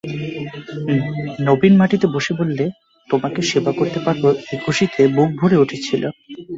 নবীন 1.41 1.73
মাটিতে 1.77 2.07
বসে 2.07 2.33
বললে, 2.33 2.65
তোমাকে 3.09 3.39
সেবা 3.41 3.71
করতে 3.71 3.99
পারব 4.05 4.23
এই 4.51 4.57
খুশিতে 4.65 5.01
বুক 5.07 5.29
ভরে 5.39 5.57
উঠেছিল। 5.57 6.03